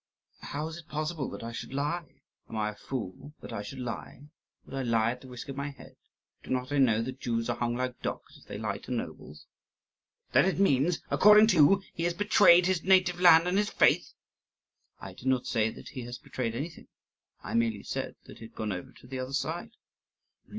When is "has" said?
12.05-12.15, 16.05-16.17